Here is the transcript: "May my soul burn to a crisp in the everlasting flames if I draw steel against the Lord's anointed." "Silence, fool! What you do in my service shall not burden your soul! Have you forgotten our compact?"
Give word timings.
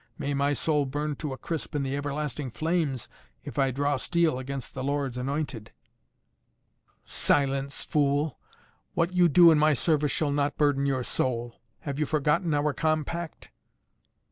"May 0.17 0.33
my 0.33 0.53
soul 0.53 0.87
burn 0.87 1.15
to 1.17 1.31
a 1.31 1.37
crisp 1.37 1.75
in 1.75 1.83
the 1.83 1.95
everlasting 1.95 2.49
flames 2.49 3.07
if 3.43 3.59
I 3.59 3.69
draw 3.69 3.97
steel 3.97 4.39
against 4.39 4.73
the 4.73 4.83
Lord's 4.83 5.15
anointed." 5.15 5.73
"Silence, 7.05 7.83
fool! 7.83 8.39
What 8.95 9.13
you 9.13 9.29
do 9.29 9.51
in 9.51 9.59
my 9.59 9.73
service 9.73 10.11
shall 10.11 10.31
not 10.31 10.57
burden 10.57 10.87
your 10.87 11.03
soul! 11.03 11.61
Have 11.81 11.99
you 11.99 12.07
forgotten 12.07 12.51
our 12.51 12.73
compact?" 12.73 13.51